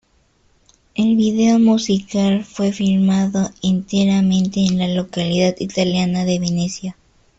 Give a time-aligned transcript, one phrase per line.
[0.95, 6.97] El vídeo musical fue filmado enteramente en la localidad italiana de Venecia.